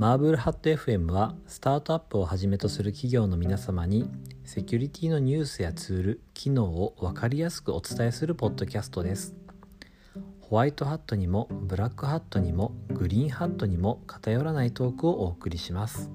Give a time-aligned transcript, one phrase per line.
[0.00, 4.08] マーブルハット FM はスタートアップをはじめとする企業の皆様に
[4.44, 9.36] セキュリティのニュースやツール、機能を分かりやすくお伝えするポッドキャストです。
[10.40, 16.10] ホワイトハットにもブラックハットにもグリーンハットにも偏らないトークをお送りします。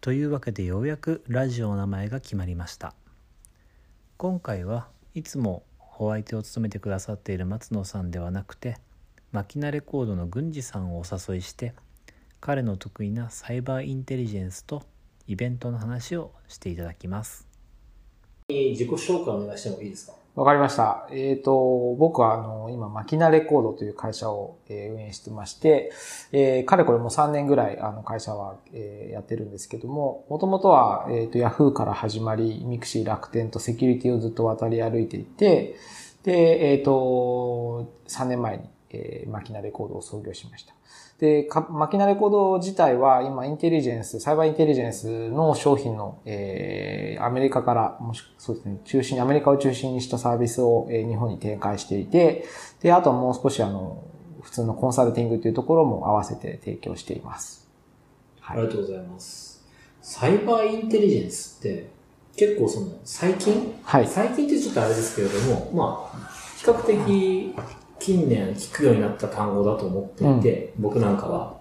[0.00, 2.96] というわけでようやくラジオの名前が決まりました。
[4.16, 5.62] 今回はいつも
[6.02, 8.78] お相手を務めてくださっている松野さんではなくて
[9.32, 11.72] マキナレコードの郡司さんをお誘いして
[12.40, 14.82] 彼の得意なサイバーインテリジェンスと
[15.26, 17.46] イベントの話をしていただきます
[18.48, 20.20] 自己紹介お願いしてもいいですか？
[20.36, 21.08] わかりました。
[21.10, 25.92] えっ、ー、と、僕は、あの、今、マキナレコードという会社を、えー、運営してまして、
[26.30, 35.74] えー、かれこれも3年ぐらい、あの、会社は、えー、やってるんですけども、もともとは、えっ、ー、と、ヤフーから始まり、ミクシー、楽天とセキュリティをずっと渡り歩いていて、
[36.22, 40.74] で、えっ、ー、と、3年前に、えー、マキナレコードを創業しました。
[41.18, 52.44] で、マキナレコード自体は今インテリジェンス、サイバーインテリジェンスの商品の、えー、アメリカから、もしそうですね、中心、アメリカを中心にしたサービスを、えー、日本に展開していて、
[52.80, 54.02] で、あとはもう少しあの、
[54.40, 57.68] 普通のコンサルティングというところも合わせて提供しています。
[58.40, 59.62] はい、ありがとうございます。
[60.00, 61.90] サイバーインテリジェンスって
[62.34, 63.74] 結構その最近？
[63.84, 64.06] はい。
[64.06, 67.54] 最近ってちょっとあれですけれども、まあ、比較的
[68.00, 71.60] 近年聞くようになった単語だと思っていて、うん、僕なんかは。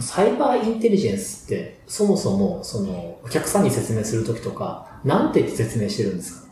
[0.00, 6.48] サイバーインテリジェンスって、そもそも、その、お客さんに説明するときとか、なんて説明してるんですか？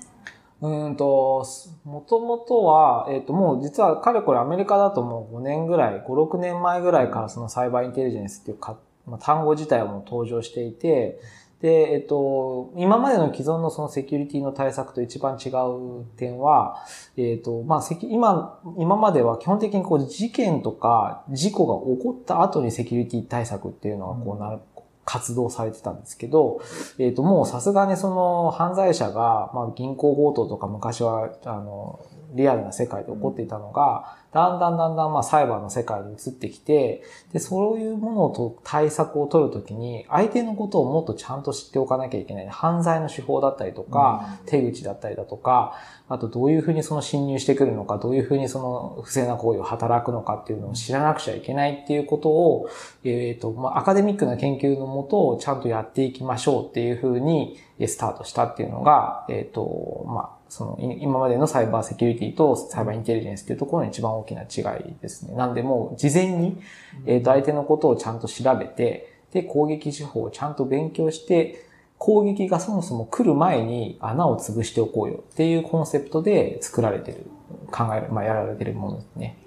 [0.63, 1.45] うんと、
[1.85, 11.19] もともとは、えっ、ー、と、もう実はかれこれアメリカだともう5年ぐらい、5、6年前ぐらいからそのサイバーインテリジェンスっていうか、まあ、単語自体はもう登場していて、
[11.63, 16.85] で、えっと、今までの既存のそのセキュリティの対策と一番違う点は、
[17.17, 24.59] えっと、まあ、今、今までは基本的にこう事件とか事故が起こった後にセキュリティ対策っていうのはこうなる、
[25.05, 26.61] 活動されてたんですけど、
[26.99, 32.01] えっ、と、もうさすがにその犯罪者が、まあ銀行強盗とか昔は、あの、
[32.35, 37.03] リアルな世界で起こっていたのが、だんだんだんだんまあサイバーの世界に移ってきて、
[37.35, 42.49] で、そういうものと対策を取るときに、相手のことをもっとちゃんと知っておかなきゃいけない。
[42.49, 45.75] 犯罪の手法だったりとか、手口だったりだとか、
[46.09, 52.71] あとどういうふうにその侵入してくるのか、どういうふうにその不正な行為を働くのかっていうのを知らなくちゃいけないっていうことを、
[53.05, 65.35] えっ、ー、と、まあ、アカデミックな研究のもと、ちゃんとやっていきましょうっていうふうにスタートしたっていうのが、えっ、ー、と、まあ、その、今までのサイバーセキュリティとサイバーインテリジェンスっていうところの一番大きな違いですね。
[65.35, 66.61] なんでもう事前に、
[67.07, 71.65] えっ、と、相手のことをちゃんと調べて、で、攻撃手法をちゃんと勉強して、
[71.97, 77.25] 攻撃がそもそも来る前に穴を潰しておこうよっていうコンセプトで作られてる、
[77.71, 79.39] 考え、まあ、やられてるものですね。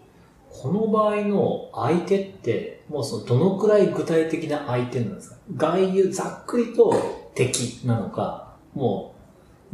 [0.50, 5.38] この場合の相手って、もうそのどのくらい具体的な相手なんですか？
[5.56, 6.96] 外遊、ざっくりと
[7.36, 9.15] 敵なのか、もう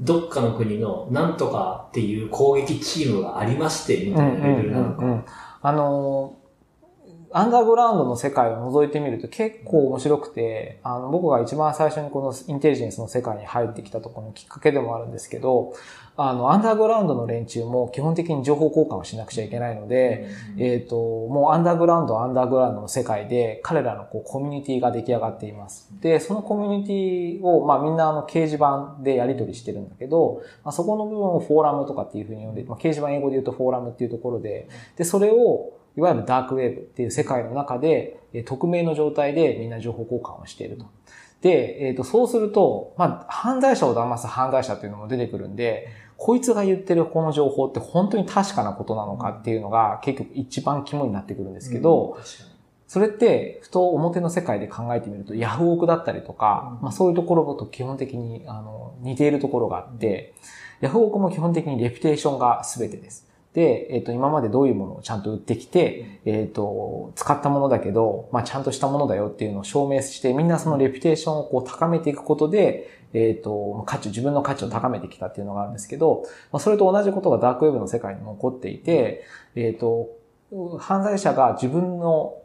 [0.02, 5.26] どっかの国のなんとかっていう攻撃チームがありまして、みたいなレベルなのか。
[5.62, 6.38] あの、
[7.34, 15.74] アンダーグラウンドの世界を覗いてみると結構面白くて、あの、僕が一番最初にこのインテリジェンスの世界に入ってきたところのきっかけでもあるんですけど、
[16.30, 20.28] あの、アンダーグラウンドの連中も基本的に情報交換をしなくちゃいけないので、
[20.58, 25.90] えっ、と、もうアンダーグラウンドアンダーグラウンドの世界で彼らのこうコミュニティが出来上がっています。
[26.02, 34.68] で、そのコミュニティを、まあみんなあの掲示板でやり取りしてるんだけど、まあ、そこの部分をフォーラムとかっていうふうに呼んで、まあ、掲示板英語で言うとフォーラムっていうところで、
[34.98, 40.86] で、それをいわゆるダークウェーブっていう世界の中で、匿名の状態でみんな情報交換をしていると。
[41.42, 45.88] で、えっ、ー、と、そうすると、まあ、犯罪者を騙す犯罪者っていうのも出てくるんで、
[46.24, 52.24] こいつが言ってるこの情報って本当に確かなことなのかっていうのが結局一番肝になってくるんですけど、うん、
[52.88, 60.36] それって、ふと表の世界で考えてみると、ヤフオクだったりとか、うん、まあそういうところと基本的にあの似ているところがあって、
[60.82, 63.28] ヤフオクも基本的にレピュテーションが全てです。
[63.54, 79.26] で、えっ、ー、と、今までどういうものをちゃんと売ってきて、えっ、ー、と、使ったものだけど、まあ、ちゃんとしたものだよっていうのを証明して、みんなそのレピュテーションをこう高めていくことで、えっ、ー、と、価値、自分の価値を高めてきたっていうのがあるんですけど、まあ、それと同じことがダークウェブの世界にも起こっていて、
[79.56, 80.10] えっ、と、
[80.80, 82.38] 犯罪者が自分の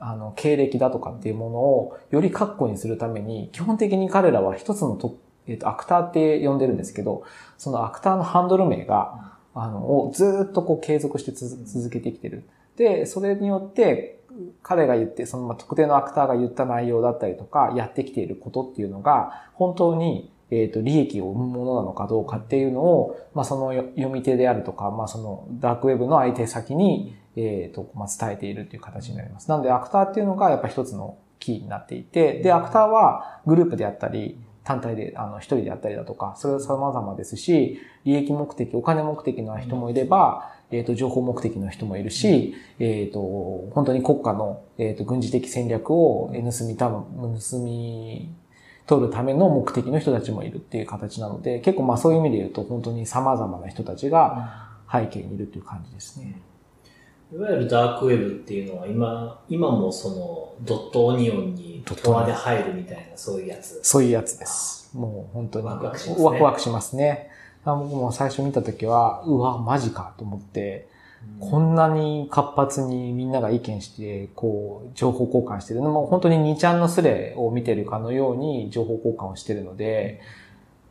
[0.00, 5.16] あの、経歴だとかっていうものをより確固にするために、基本的に彼らは一つのと、
[5.48, 7.24] えっ、と、アクターって呼んでるんですけど、
[7.56, 12.44] そのアクターのハンドル名が、あの、をずっとこう継続して続けてきてる。
[12.76, 14.17] で、それによって、
[14.62, 29.48] 彼が言って、その、特定のアクターが言った内容だったりとか、やってきていることっていうのが、本当に、えっ、と、利益を生むものなのかどうかっていうのを、まあ、その読み手であるとか、まあ、その、ダークウェブの相手先に、えっ、と、まあ、伝えているっていう形になります。
[29.48, 43.20] なので、アクターっていうのがやっぱ一つのキーになっていて、で、アクターはグループであったり、単体で、あの、一人であったりだとか、それは様々ですし、利益目的、お金目的の人もいれば、えっ、ー、と、情報目的の人もいるし、えっ、ー、と、
[43.72, 48.34] 本当に国家の、えっ、ー、と、軍事的戦略を盗みた、盗み
[48.86, 56.40] 取るための目的の人たちもいるっていう形なので、結構まあそういう意味で言うと、本当に様々な人たちが背景にいるっていう感じですね。
[57.30, 63.80] いわゆるダークウェブっていうのは今、今もそのドットオニオンにトワで入るみたいなそういうやつ。
[63.82, 64.90] そういうやつです。
[64.96, 66.24] もう本当にワクワクしますね。
[66.24, 67.30] ワクワクしますね。
[67.64, 70.88] 僕も最初見たときは、うわ、マジかと思って、
[71.40, 75.80] うん、こんなに活発にみんなが意見して、こう、情報交換してる。
[75.80, 80.20] のも、本当に2ちゃんのスレを見てるかのように情報交換をしてるので、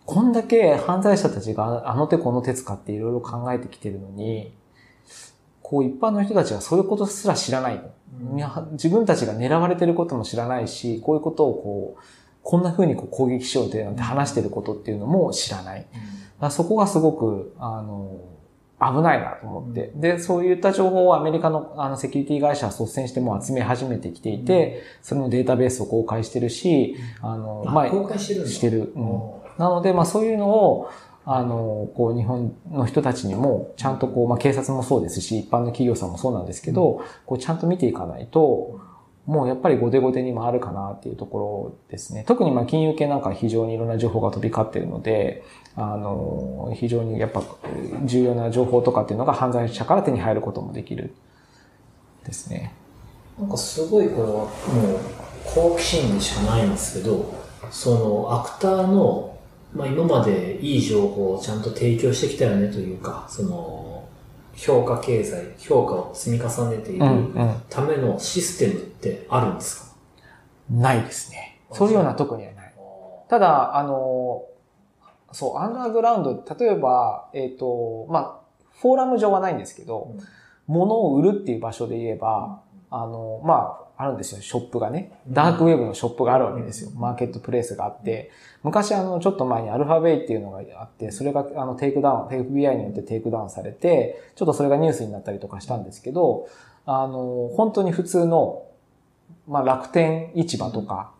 [0.06, 4.54] こんだけ犯罪者たちがあの手この手使っていろいろ考えてきてるのに、
[5.62, 7.82] こう一般の人たちはそういうことすら知らない。
[8.22, 12.02] うん、自分たちが狙われてることも知らないし、こういうことをこう、
[12.42, 15.82] こんな風にこう攻撃しようってなんて話してることっていうのも知らない。
[15.82, 15.86] うん、
[16.52, 18.20] そこがすごく、あの、
[18.80, 19.92] 危ないなと思って。
[19.96, 28.92] で、そういった情報をアメリカのあのセキュリティ会社は率先しても集め始めてきていて、それのデータベースを公開してるし、あの、まあ、公開してるしてる。
[28.96, 30.90] うん、なので、まあそういうのを、
[31.30, 38.80] あの、こう、日本の人たちにも、ちゃんとこう、まあ、警察もそうですし、一般の企業さんもそうなんですけど、こう、ちゃんと見ていかないと、
[39.28, 42.24] もうやっぱり後手後手に回るかなっていうところですね。
[42.26, 45.44] 特にまあ金融系なんか非常にいろんな情報が飛び交っているので、
[45.76, 47.44] あの、非常にやっぱ
[48.06, 51.14] 重要な情報とかっていうのが犯罪者から手に入ることもできる
[52.26, 52.74] ですね。
[53.38, 54.50] なんかすごいこれはもう
[55.46, 57.34] 好奇心でしかないんですけど、
[57.70, 59.38] そのアクターの
[59.74, 63.87] まあ、今までいい情報をちゃんと提供してきたよねというか、その、
[64.58, 67.06] 評価経済、評価を積み重ねている
[67.70, 69.96] ためのシステムってあるんですか、
[70.72, 71.62] うんうん、ないですね。
[71.72, 72.74] そういうような特にはない。
[73.30, 74.46] ただ、あの、
[75.32, 80.20] そう、アンダーグラウンド、例えば、えっ、ー、と、まあ、フォーラム上はないんですけど、うん、
[80.68, 85.12] 物を売るっていう場所で言えば、あの、まあ、あるんですよ、ショップがね。
[85.28, 86.92] ダークウェブのショップがあるわけですよ。
[86.96, 88.30] マーケットプレイスがあって。
[88.62, 96.48] 昔あの、ちょっと前に AlphaBay っていうのがあって、それがあの、テイクダウン、FBI によってテイクダウンされて、ちょっとそれがニュースになったりとかしたんですけど、
[96.86, 98.66] あの、本当に普通の、
[99.48, 101.12] まあ、楽天市場とか、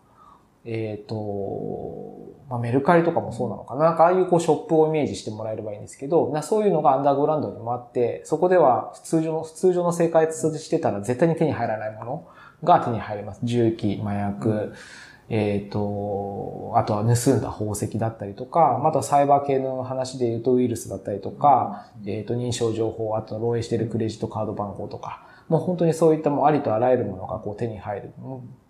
[0.64, 3.86] えっ、ー、と、まあ、メルカリとかもそうなのかな。
[3.86, 12.28] なんかああいうこうショップをイメージしてもらえればいいんですけど、なそういうのがアンダーグラウンドにもあって、そこでは通常の、通常の生活してたら絶対に手に入らないもの
[12.64, 13.40] が手に入ります。
[13.44, 14.74] 銃器、麻薬、うん、
[15.28, 28.12] えっ、ー、と、あとは盗んだ宝石だったりとか、またサイバー系の話で言うとウイルスだったりとか、うん、えっ、ー、と認証情報、あと漏洩しているクレジットカード番号とか、もう本当にそういったもありとあらゆるものがこう手に入る。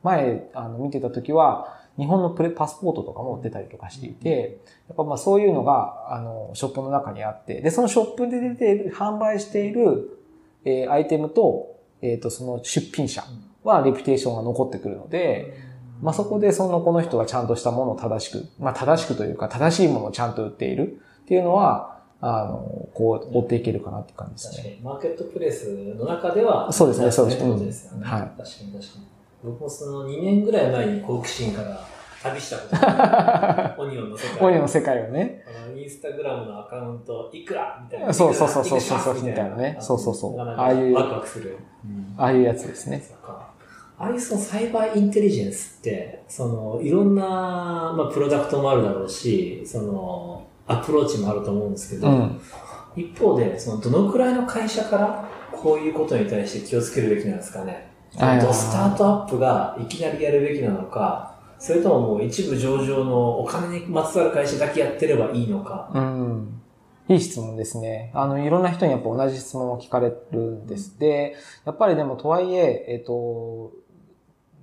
[0.02, 10.20] 前、あの、見てた時は、日本のプレパスポートとかも出たりとかしていて、やっぱまあそういうのが、あの、ショップの中にあって、で、そのショップで出ている、販売している、
[10.64, 13.25] えー、アイテムと、えっ、ー、と、その出品者
[13.64, 15.55] はレピュテーションが残ってくるので、
[16.00, 24.81] まあそこでそのこの人がちゃんとしたものを正しく、まあ正しくというか正しいものをちゃんと売っているっていうのは、あの、こう、追っていけるかなって感じですね。
[24.82, 27.48] マーケットプレイスの中では、そうですね、そうですね。
[27.48, 28.06] そうですよね。
[28.06, 28.20] はい。
[28.20, 29.06] 確かに確かに。
[29.44, 31.86] 僕もその2年ぐらい前に好奇心から
[32.24, 34.46] 旅したことがオニオンの世界。
[34.48, 35.44] オニオンの世界をね。
[35.46, 38.12] あの、インスタグラムのアカウント、いくらみたいな。
[38.12, 39.77] そうそうそうそうそうみたいなね。
[39.81, 40.41] そうそうそう。
[40.41, 40.94] ああいう。
[40.94, 41.56] ワクワクする。
[42.17, 43.05] ああいうやつですね。
[43.98, 47.24] ああいうそのサイバーインテリジェンスって、その、いろんな、
[47.96, 52.40] まあ、プロダクトもあるだろうし、その、アプローチもあると思うんですけど、うん、
[52.94, 57.90] 一方で、その、どのくらいの会社からこういうことに対して気をつけるべきなんですかね。
[58.12, 58.19] ス
[58.72, 65.90] タートアップがいきなりやるべきなのか、それとももう一部上場のお金にまつわる会社だけやってればいいのか。
[65.93, 66.62] うん。
[67.08, 68.12] いい質問ですね。
[68.14, 70.98] あの、いろんな人にやっぱ同じ質問を聞かれるんです。
[70.98, 73.72] で、やっぱりでもとはいえ、えっ、ー、と、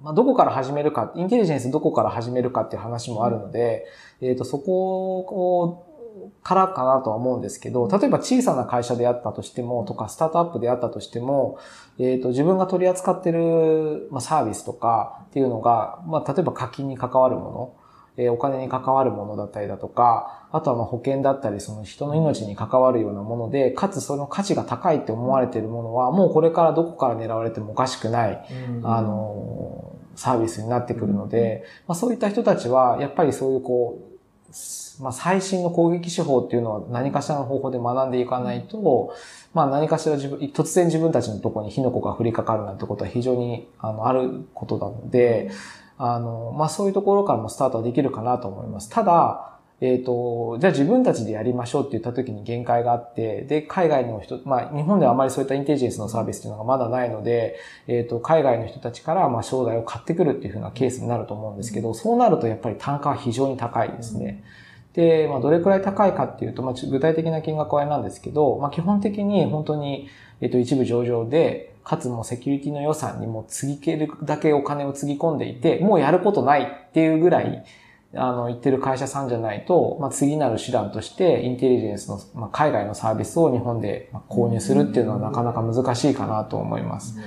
[0.06, 3.88] まあ、どこから始めるか、インテリジェンスどこから始めるかっていう話もあるので、
[4.22, 11.58] えっ、ー、と、そこを、からかなとは思うんですけど、例えば小さな会社であったとしても、とかスタートアップであったとしても、
[11.98, 17.76] えっ、ー、と、自分が取り扱ってる、まあ、サービスとかっていうのが、まあ、例えば課金に関わるもの、
[18.18, 28.46] えー、お金に関わるものだったりだとか、あとはまあ保険だったり、その人の命に関わるようなもので、かつその価値が高いって思われているものは、もうこれからどこから狙われてもおかしくない、
[28.84, 34.16] あの、サービスになってくるので、まあ、そういった人たちは、やっぱりそういうこう、
[35.04, 39.14] まあ、最新の攻撃手法っていうのは何かしらの方法で学んでいかないと、
[39.54, 45.52] まあ、何かしら自分、突然自分たちのところに火の粉が降りかかるなんてことは非常にあのあることなので、
[45.98, 48.90] あの、まあ、そういうところからもスタートはできるかなと思います。
[48.90, 64.44] ただ、えっ、ー、と、じゃあ自分たちでやりましょうって言った時に限界があって、で、海外の人、まあ、日本ではあまりそういったインテリジェンスのサービスっていうのがまだないので、えっ、ー、と、海外の人たちから、まあ、商材を買ってくるっていうふうなケースになると思うんですけど、そうなるとやっぱり単価は非常に高いですね。
[64.94, 70.08] で、まあ、どれくらい高いかっていうと、まあ、具体的な金額はあれなんですけど、まあ、基本的に本当に、
[70.40, 77.64] えっ、ー、と、一部上場で、かつもセキュリティの予算にもつぎけるだけお金をつぎ込んでいて、もうやることないっていうぐらい、
[78.14, 87.18] あの、言ってる会社さんじゃないと、まあ、次なる手段として、インテリジェンスの、まあ、海外のサービスを日本で購入するっていうのはなかなか難しいかなと思います。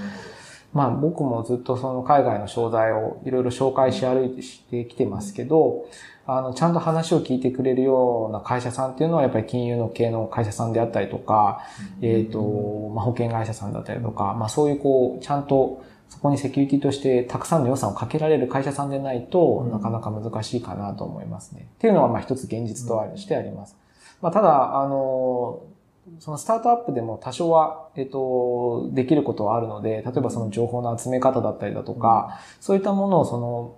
[0.73, 5.89] まあ、僕もずっとその海外の商材をいろいろ紹介し歩いてしてきてますけど、
[6.27, 11.63] あの、ちゃんと話を聞いてくれるような会社さんっていうのはやっぱり金融の系の会社さんであったりとか、
[12.03, 21.69] えっ、と、まあ、保険会社さんだったりとか、まあ、そういうこう、ちゃんとそこにセキュリティとしてたくさんの予算をかけられる会社さんでないと、なかなか難しいかなと思いますね。
[21.77, 23.77] っていうのは、まあ一つ現実としてあります。
[24.21, 25.63] まあただ、あの、
[26.19, 33.77] そのスタートアップでも多少は、えっと、できることはあるので、例えばその情報の集め方だったりだとか、そういったものをその、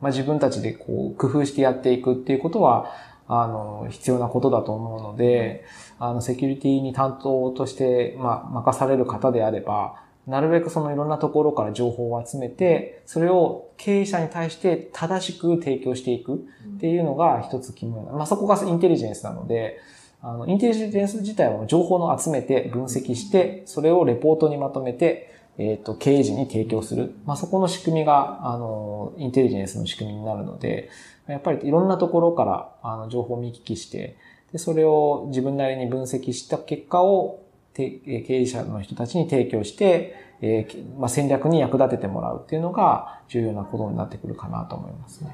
[0.00, 2.92] まあ自分たちでこう工夫してやっていくっていうことは、
[3.26, 5.64] あの、必要なことだと思うので、
[5.98, 9.96] あの、セキュリティに担当として、まあ、任される方であれば、
[10.28, 16.38] なるべくそのいろんなところから情報を集めて、それを経営者に対して正しく提供していくっ
[16.80, 18.02] ていうのが一つ肝。
[18.12, 19.80] まあそこがインテリジェンスなので、
[20.20, 27.14] あの、インテリジェンス自体は情報の集めて分析して、それをレポートにまとめて、えっ、ー、と、経営時に提供する。
[27.24, 30.88] まあ、そこの仕組みが、あの、インテリジェンスの仕組みになるので、
[31.26, 34.16] やっぱりいろんなところから、あの、情報を見聞きして、
[34.52, 37.40] で、それを自分なりに分析した結果を
[37.78, 45.30] 経営者の人たちに提供して、えーまあ、戦略に役立ててもらうっていうのが重要なことになってくるかなと思いますね。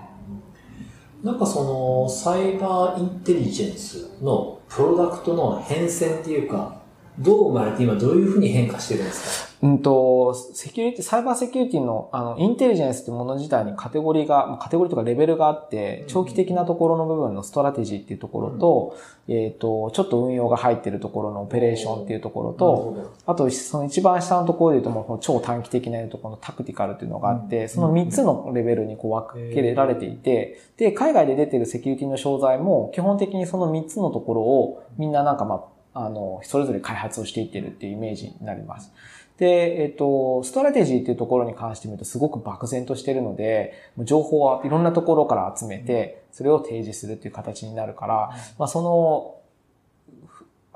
[1.23, 6.83] なんかそのサイバーインテリジェンスのプロダクトの変遷っていうか、
[7.19, 9.54] どう生まれて今どういうふうに変化してるんですか？
[9.65, 18.95] うんと、セキュリティ、サイバーセキュリティの、あの、インテリジェンスってもの自体にカテゴリーが、カテゴリーとかレベルがあって、長期的なところの部分のストラテジーっていうところと、
[19.27, 38.93] うん、えっ、と、ちょっと運用が入ってるところのオペレーションっていうところと、あと、その一番下のところで言うともう超短期的なところの tactical っていうのがあって、その3つのレベルにこう分けられていて、で、海外で出てるセキュリティの商材も、基本的にその3つのところをみんななんかまあ、あの、それぞれ開発をしていってるっていうイメージになります。
[39.39, 49.35] で、えっと、ストラテジーっていうところに関して見るとすごく漠然としてるので、情報はいろんなところから集めて、それを提示するっていう形になるから、まあその、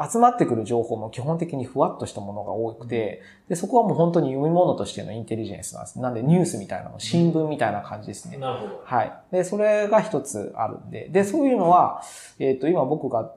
[0.00, 6.00] 集まってくる情報も基本的にふわっとしたものが多くて、で、そこはもう本当に読み物としてのインテリジェンスなんです。
[6.00, 8.36] なんでニュースみたいなの、新聞みたいな感じですね。
[8.36, 8.82] なるほど。
[8.84, 9.12] はい。
[9.32, 12.02] で、それが一つあるんで、で、そういうのは、
[12.38, 13.32] えっ、と、今僕が、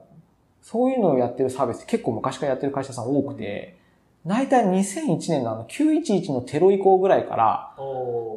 [0.62, 3.81] そういうのをやってるサービス結構昔からやってる会社さん多くて、
[4.26, 7.74] 大体2001年のあの911のテロ以降ぐらいから、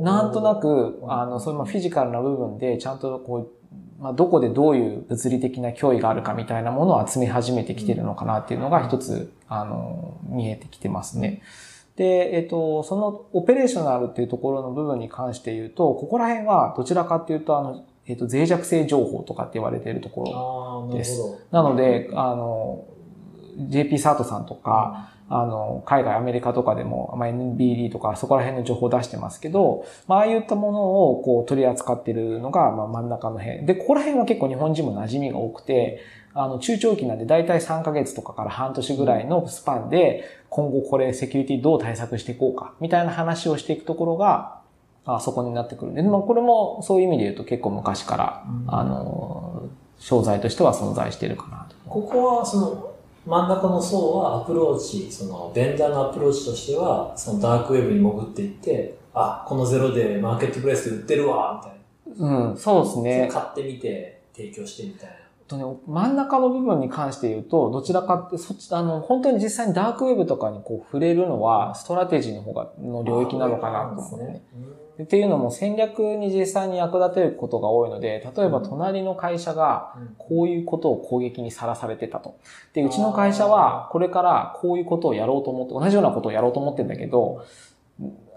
[0.02, 3.52] なんとなく、あの、そういうフィジカルな部分でちゃんとこ
[4.00, 11.42] う、まあ、どこでどういう物理的な脅威があるかみたいなものを集め始めてきてるのかなっていうのが一つ、あの、見えてきてますね。
[11.96, 21.22] で、えっと、そのオペレーショナルっていうところの部分に関して言うと、ここら辺はどちらかっていうと、あの、えっと、脆弱性情報とかって言われているところです。
[21.52, 22.86] なので、あの、
[23.70, 33.66] JP サートさんとか、あの、海外、アメリカとかでも、まあ、NBD とかそこら辺の情報を出してますけど、まあ、ああいったものをこう取り扱っているのが、まあ、真ん中の辺。
[33.66, 36.02] で、ここら辺は結構日本人も馴染みが多くて、
[36.36, 44.60] あの、中長期なんで大体3ヶ月とかから半年ぐらいのスパンで、今後これセキュリティどう対策していこうか、みたいな話をしていくところが、
[45.06, 49.64] あそこになってくるんで、まあ、これもそういう意味で言うと結構昔から、あの、
[49.98, 51.76] 商材としては存在しているかなと。
[51.88, 52.95] ここは、その、
[53.26, 62.50] 真ん中の層はアプローチ、そのベンダーのアプローチとしては、そのダークウェブに潜っていって、あ、このゼロデイマーケットプレイスで売ってるわ、みたいな。
[62.50, 63.30] うん、そうですね。
[63.32, 65.16] 買ってみて、提供してみたいな。
[65.48, 74.44] とね、真ん中の部分に関して言うと、どちらかって、そっち、あの、本当に実際にダークウェブとかにこう触れるのは、ストラテジーの方が、の領域なのかなと思うね。
[75.04, 82.38] っていうのも戦略に実際に役立てることが多いので、例えば隣の会社がこういうことを攻撃にさらされてたと。
[82.74, 87.44] で、うちの会社はこれからこういうことをやろうと思って、同じようなことをやろうと思ってんだけど、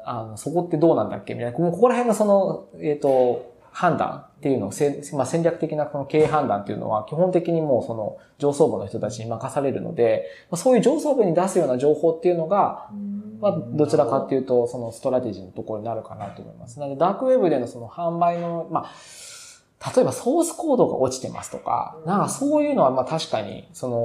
[0.05, 1.35] あの、そこってどうなんだっけ？
[1.35, 12.91] みたいな、ここら辺のその、えっ、ー、と、判断っていうのをせ、まあ、戦略的なこの経営判断っていうのは基本的にもうその上層部の人たちに任されるので、まあ、そういう上層部に出すような情報っていうのが、
[13.41, 16.81] まあ、どちらかっていうと、そのストラテジーのところになるかなと思います。
[16.81, 23.97] なので、ダークウェブでのその販売の、まあ、例えばソースコードが落ちてますとか、なんかそういうのはまあ確かに、その、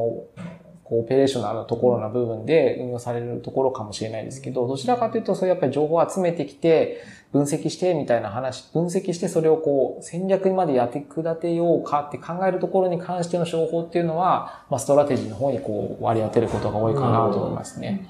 [0.84, 7.02] こう、 operational のところの部分で運用されるところかもしれないですけど、どちらかというと、そういうやっぱり情報を集めてきて、
[7.34, 18.08] 分析してみたいな話、分析してそれをこう、戦略にまでやって立てようかって考えるところに関しての情報っていうのは、まあ、ストラテジーの方にこう、割り当てることが多いかなと思いますね。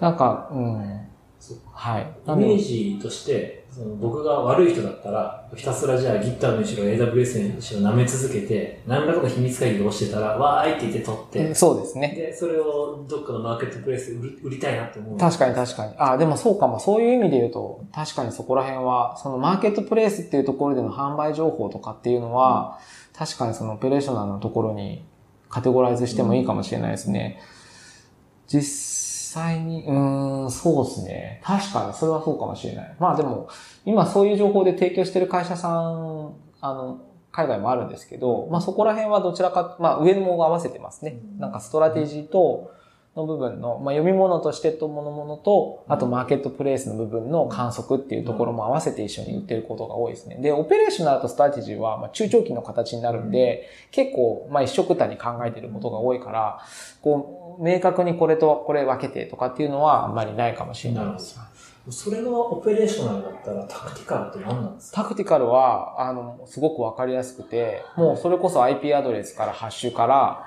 [0.00, 1.00] なんか、うん。
[1.72, 2.06] はい。
[2.26, 12.14] イメージとして、その僕が悪い人だったら、ひたすらじゃあ GitHub にしろ AWS にしろ舐め続けて、何らかの秘密会議で押してたら、わーいって言って取って、そうですね。
[12.16, 15.18] で、それをどっかのマーケットプレイスで売り売りたいなって思う。
[15.18, 15.94] 確かに確かに。
[15.98, 16.80] あ、でもそうかも。
[16.80, 22.78] そういう意味で言うと、確かにそこら辺は、そのマーケットプレイスっていうところでの販売情報とかっていうのは、
[23.12, 25.04] うん、確かにそのオペレーショナルのところに
[25.50, 27.40] カテゴライズしてもいいかもしれないですね。
[27.40, 29.05] うん、実
[29.36, 31.40] 際に、うん、そうですね。
[31.44, 32.96] 確かに、それはそうかもしれない。
[32.98, 33.48] まあでも、
[33.84, 37.00] 今そういう情報で提供してる会社さん、あの、
[37.32, 41.18] 海外もあるんですけど、まあそこら辺はどちらか、まあ上も合わせてますね。
[41.38, 42.70] なんかストラテジーと、
[43.16, 50.36] の部分の、まあ、読み物としてとものものと、あとマーケットプレイスの部分の観測っていうところも合わせて一緒に売ってることが多いですね。
[50.36, 56.60] で、オペレーショナルとストラテジーは、まあ、中長期の形になるんで、結構、まあ、一緒くたに考えてることが多いから、
[57.00, 61.38] こう、明確にこれとこれ分けてとかっていうのはあんまりないかもしれないです。
[61.88, 65.02] それがオペレーショナルだったらタクティカルって何なんですか？
[65.04, 70.46] タクティカルは、あの、すごくわかりやすくて、もうそれこそ IP アドレスからハッシュから、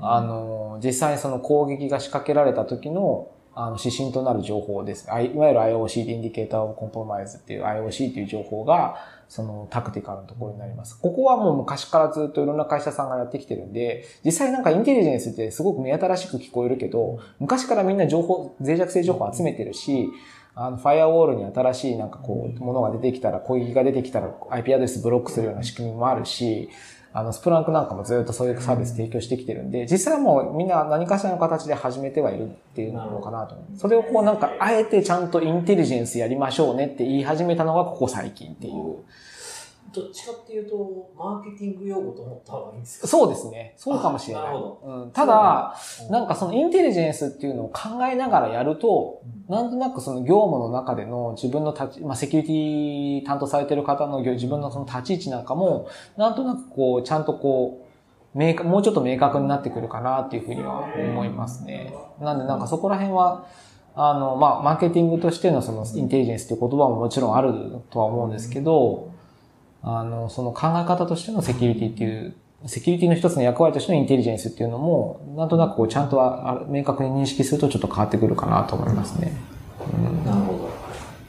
[0.00, 5.06] あの、実際にその攻撃が仕掛けられた時の、あの、指針となる情報です。
[5.08, 8.96] いわゆる IOC Indicator of Compromise っていう IOC っていう情報が、
[9.28, 10.98] そのタクティカルのところになります。
[11.00, 20.08] ここはもう昔からずっといろんな会社さんがやってきてるんで、実際なんかインテリジェンスってすごく目新しく聞こえるけど、昔からみんな情報、脆弱性情報集めてるし、
[20.54, 26.70] あの、ファイアウォールに新しいなんかこう、ものが出てきたら、攻撃が出てきたら IP アドレスブロックするような仕組みもあるし、
[27.16, 33.56] あの、スプランクなんかもずっとそういうサービス提供してきてるんで、実際はもうみんな何かしらの形で始めてはいるっていうのかなと。
[33.78, 38.74] それをこうなんか、あえてちゃんとインテリジェンスやりましょうねって言い始めたのがここ最近っていう。
[39.92, 43.06] どっちかっていうと、マーケティング用語と思った方がいいんですか？
[43.06, 43.74] そうですね。
[43.76, 44.44] そうかもしれない。
[44.44, 45.02] なるほど。
[45.04, 45.76] うん、ただ、
[46.10, 57.86] なんかそのインテリジェンスっていうのを考えながらやると、うん、なんとなくその業務の中での自分の立ち、まあ、セキュリティ担当されてる方の自分のその立ち位置なんかも、なんとなくこう、ちゃんとこ
[58.34, 61.94] う、明もうちょっと明確になってくるかなっていうふうには思いますね。
[62.20, 63.46] なんでなんかそこら辺は、
[63.94, 67.54] あの、まあ、マーケティングとしてのそのインテリジェンスっていう言葉ももちろんある
[67.88, 69.10] とは思うんですけど、
[69.88, 72.34] あの、その考え方としてのセキュリティっていう、
[72.66, 79.32] セキュリティの一つの役割としてのインテリジェンスっていうのも、なんとなくこうちゃんとは明確に認識するとちょっと変わってくるかなと思いますね。
[79.94, 80.70] うん、なるほ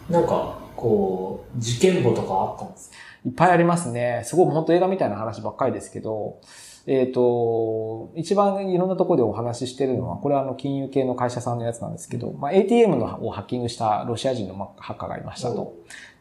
[0.09, 0.19] ど。
[0.19, 2.97] なんか、こう、事件簿とかあったんですか？
[3.25, 4.21] いっぱいありますね。
[4.25, 6.39] すごい本当映画みたいな話ばっかりですけど、
[6.87, 15.73] えっ、ー、と、一番いろんなところでお話ししてるのは、これはあの金融系の会社さんのやつなんですけど、まあ、ATM のをハッキングしたロシア人のハッカーがいましたと。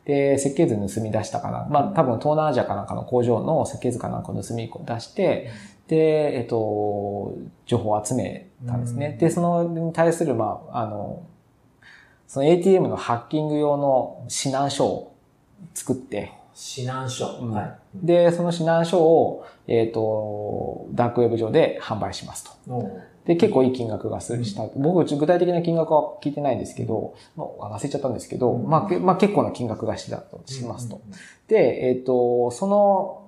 [0.06, 1.66] で、設計図盗み出したかな。
[1.68, 5.50] まあ、多分東南アジアかなんかの工場の設計図かなんかを盗み出して、
[5.88, 9.16] で、えっと、情報を集めたんですね。
[9.20, 11.24] で、そのに対する、まあ、あの、
[12.28, 15.16] その ATM のハッキング用の指南書を
[15.74, 17.78] 作って、指南書、うん、はい。
[17.94, 23.00] で、その指南書を、えっ、ー、と、ダークウェブ上で販売しますと。
[23.26, 24.66] で、結構いい金額がするした。
[24.76, 31.00] 僕、具体的な金額は聞いてないんですけど、もう忘れちゃったんですけど、まあ、まあ結構な金額がしだとしますと。
[31.48, 33.25] で、えっ、ー、と、その、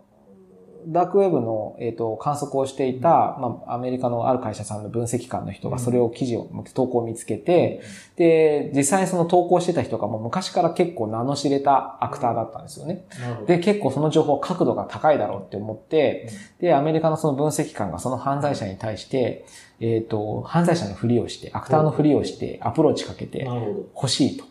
[0.91, 7.83] ダークウェブの、えっ、ー、と、観測をしていた、まあ、アメリカのある会社さんの分析官の人がそれを記事を、投稿を見つけて、
[8.17, 13.05] で、実際にその投稿してた人がもう昔から結構名の知れたアクターだったんですよね。
[13.47, 19.45] で、結構その情報角度が高いだろうって思って、で、アメリカのその分析官がその犯罪者に対して、
[19.81, 23.47] えっ、ー、と、犯罪者のふりをして、アクターのふりをして、アプローチかけて、
[23.95, 24.45] 欲しいと。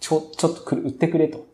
[0.00, 1.46] ちょ、ちょっと売ってくれと。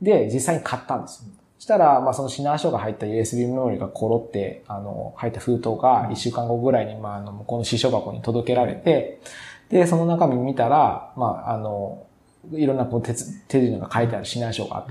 [0.00, 1.24] で、実際に買ったんです。
[1.62, 9.20] したら、まあそのシナー書が入った USB メモリがコロって、あの、入った封筒が1週間後ぐらいに、まああの、向こうの支所箱に届けられて、
[9.68, 12.08] で、その中身見たら、まああの、
[12.50, 13.14] いろんなこう手
[13.46, 14.86] 手順が書いてあるシナー書があっ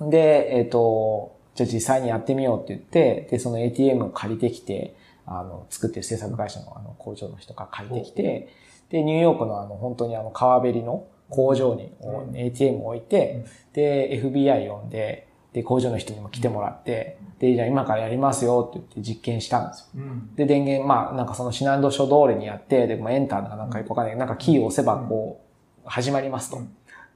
[0.00, 0.10] て。
[0.10, 8.48] で、えっ、ー、と、じゃあ実際にやってみようって言って、で、その ATM を借りてきて、あの、作ってる制作会社のあの工場の人が借りてきて、
[8.90, 11.92] で、ニューヨークのあの、本当にあの、川べりの工場に
[12.34, 20.02] ATM を置いて、で、FBI 呼んで、で、工場の人にも来てもらって、で、じゃあ今からやりますよって言って実験したんですよ。
[20.34, 24.16] で、電源、まあ、なんかそのシナンド書通りにやって、で、もエンターなんかよくわかんない。
[24.16, 25.40] なんかキーを押せばこ
[25.86, 26.58] う、始まりますと。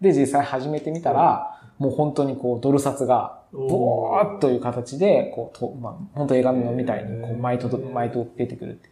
[0.01, 8.91] で、実際始めてみたら、もう本当にこう、ドル札が、ボーっという形で、こう、とまあ、本当映画のみたいに、こう、毎度、毎度出てくるって。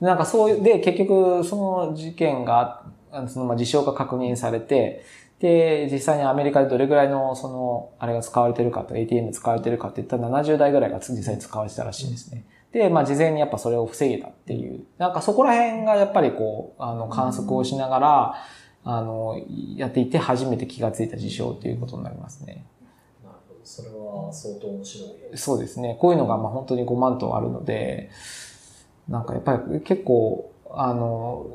[0.00, 2.82] なんかそういう、で、結局、その事件が、
[3.28, 5.04] その、まあ、事象が確認されて、
[5.40, 12.44] で、実際にアメリカでどれぐらいの、その、あれが使われてるかと、ATM 使われてるかって言ったら70代ぐらいが実際に使われてたらしいんですね。
[12.72, 18.34] で、まあ、事前にやっぱそれを防げたっていう、なんかそこら辺がやっぱりこう、あの、観測をしながら、
[18.84, 19.40] あの、
[19.76, 22.64] やっていて初めて気がついた事象ということになりますね。
[23.22, 23.60] なるほど。
[23.64, 25.38] それは相当面白い。
[25.38, 25.96] そうですね。
[26.00, 28.10] こういうのがまあ本当に5万トンあるので、
[29.08, 31.46] なんかやっぱり結構、あの、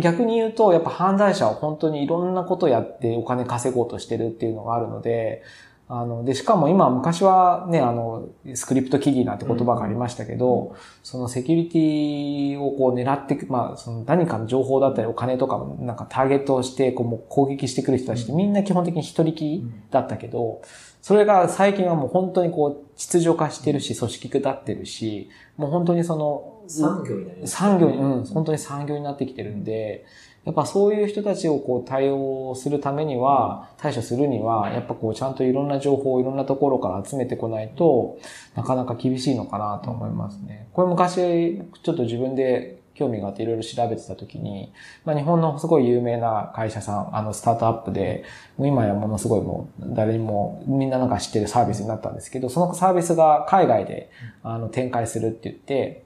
[0.00, 5.42] 逆に言うと、やっぱ犯罪者は本当にいろんなことやってお金稼ごうとしてるっていうのがあるので、
[5.88, 20.60] あの、で、しかも今、昔はね、あの、スクリプト記義なんて言葉がありましたけど、うん、そのセキュリティをこう狙っていく、まあ、その何かの情報だったりお金とかもなんかターゲットをしてこうもう攻撃してくる人たちってみんな基本的に一人きりだったけど、
[21.06, 30.04] それが最近はもう本当にこう、秩序化してるし、組織化ってるし、もう本当にその、産業になります、産業に、うん、本当に産業になってきてるんで、
[30.44, 38.18] やっぱそういう人たちをこう対応するためには、対処するには、やっぱこうちゃんといろんな情報をいろんなところから集めてこないと
[38.54, 40.68] なかなか厳しいのかなと思いますね。
[40.72, 44.72] これ昔、ちょっと自分で興味があっていろいろ調べてたときに、
[45.04, 48.22] まあ日本のすごい有名な会社さん、あのスタートアップで、
[48.56, 54.10] もう今やものすごいもう誰にもみんななんか知ってるサービスになったんですけど、そのサービスが海外で
[54.44, 56.05] あの展開するって言って、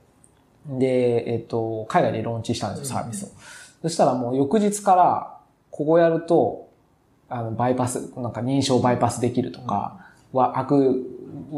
[0.78, 3.28] で、えっと、海外でローンチしたんですよ、サービスを。
[3.82, 5.36] そしたらもう翌日から、
[5.70, 6.68] ここやると、
[7.28, 11.04] あの、バイパス、なんか認証バイパスできるとか、は悪、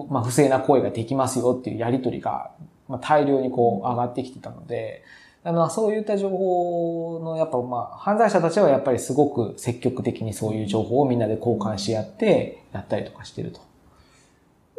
[0.08, 2.50] まあ、不正な行為ができますよっていうやりとりが、
[2.88, 5.02] まあ、大量にこう上がってきてたので、
[5.44, 13.60] まあ、そういった情報の、やっぱまあ、犯罪者たちはやっぱりすごく積極的にそういう情報をみんなで交換し合ってやったりとかしてると。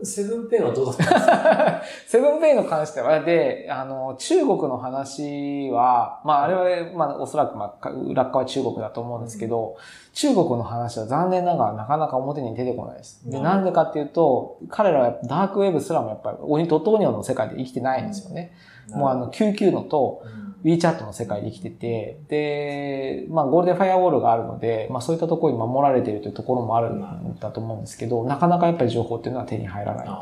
[0.01, 1.81] セブンペイはどうだったんですか？
[2.07, 9.77] セブンペイの関しては、で、あの、中国の話は、まあ、あれは、まあ、おそらく、まあ、裏側は中国だと思うんですけど、
[10.13, 13.29] 中国の話は残念ながらなかなか表に出てこないです。
[13.29, 18.51] で、なんでかっていうと、彼らはダークウェブすらもやっぱり、鬼とトーニョの世界で生きてないんですよね。
[18.89, 27.01] もうあの、99のと、うん WeChat の世界で生きてて、で、まあゴールデンファイアウォールがあるので、まあそういったところに守られているというところもあるん
[27.39, 30.13] だと思うんですけど、なかなかやっぱり情報っていうのは手に入らないで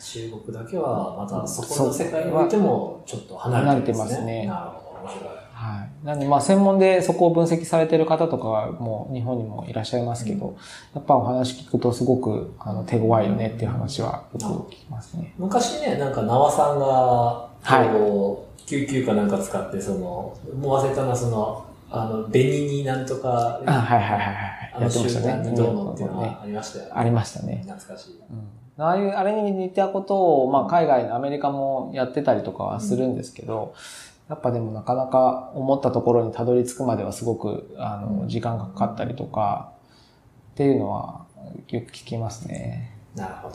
[0.00, 0.30] すね。
[0.30, 4.16] 中国だけはまたそこの世界においてもちょっと離れてますね。
[4.16, 4.46] 離れてますね。
[4.46, 5.43] なるほど、面白い。
[5.64, 6.06] はい。
[6.06, 10.54] なんで、まあ、専門でそこを分析されてる方とかも日本にもいらっしゃいますけど、うん、
[10.94, 15.32] やっぱお話聞くとすごくあの手強いよねっていう話はよく聞きますね。
[15.38, 17.84] 昔ね、なんか縄さんが、は
[18.56, 18.66] い。
[18.66, 24.82] 救急かなんか使って、その、もう忘れたな、その、あの、紅になんとか、あ、はいはいはいはい。
[24.82, 25.56] やってましたね。
[25.56, 26.90] どうのっていうのはありましたよね。
[26.94, 27.64] ありましたね。
[27.66, 28.20] 懐かしい。
[28.30, 33.74] うんああいう、あれに似たことを、まあ、海外のアメリカもやってたりとかはするんですけど、
[34.28, 39.72] やっぱでもなかなか思ったところにたどり着くまではすごく、あの、時間がかかったりとか、
[40.52, 41.26] っていうのは
[41.68, 42.96] よく聞きますね。
[43.14, 43.50] なるほ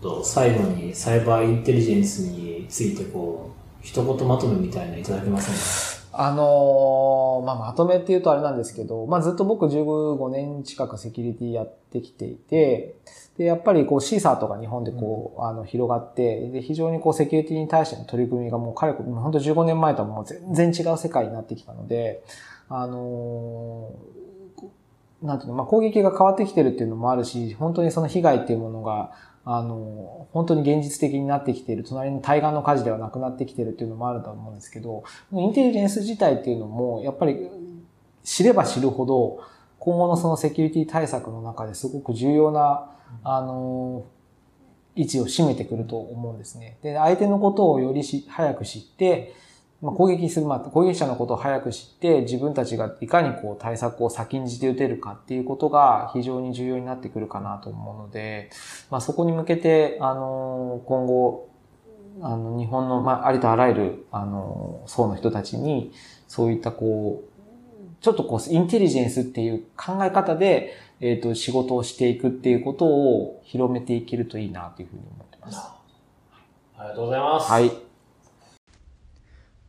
[0.00, 0.24] ど。
[0.24, 6.01] 最後にサイバーインテリジェンスについてこう、一言まとめみたいないただけませんか？
[6.14, 12.96] あのー、まあ、まとめって言うとあれなんですけど、まあ、ずっと僕15年近くセキュリティやってきていて、
[13.38, 22.22] で、やっぱりこうシーサーとか日本でこう、あの、広がって、で、非常にこうセキュリティに対しての取り組みがもう彼、本当15年前とはもう全然違う世界になってきたので、
[22.68, 29.12] あのー、なんていうの、まあ、攻撃が変わってきてるっていうのもあるし、本当にその被害っていうものが、
[29.44, 35.02] あの、本当に現実的になってきている、隣の対岸の火事ではなくなってきているっていうのもあると思うんですけど、
[35.32, 37.48] インテリジェンス自体っていうのも、やっぱり
[38.22, 39.40] 知れば知るほど、
[39.80, 42.90] 今後のそのセキュリティ対策の中ですごく重要な、
[43.24, 44.04] あの、
[44.94, 46.76] 位置を占めてくると思うんですね。
[46.82, 49.34] で、相手のことをよりし早く知って、
[49.82, 58.50] まあ、攻撃する、まあ、攻撃者のことを早く知って、自分たちがいかにこう対策を先んじて打てるかっていうことが非常に重要になってくるかなと思うので、
[58.90, 61.48] まあ、そこに向けて、あの、今後、
[62.20, 65.92] あの、日本の、まあ、ありとあらゆる、あの、層の人たちに、
[66.28, 67.32] そういったこう、
[68.00, 75.58] ちょっとこう、インテリジェンスっていう考え方で、えっ、ー、と、仕事をしていくっていうことを広めていけるといいなというふうに思ってます。
[76.78, 77.50] ありがとうございます。
[77.50, 77.91] はい。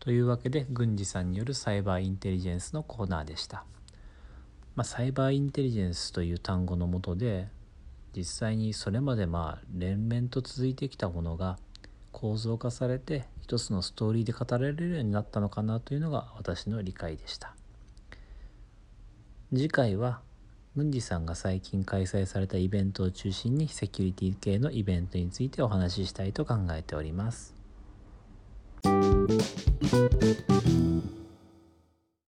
[0.04, 3.64] というわけで郡司さんによるサイバーインテリジェンスのコーナーでした。
[4.76, 7.48] まあ、サイバーインテリジェンスという単語のもとで
[8.14, 11.58] 実際にそれまでまあ連綿と続いてきたものが
[12.12, 17.56] 構造化されて一つのストーリーで語られるようになったのかなというのが私の理解でした
[19.54, 20.20] 次回は
[20.76, 27.53] 郡司さんが最近開催されたイベントを中心にセキュリティ系のイベントについてお話ししたいと考えております。
[28.86, 30.44] Müzik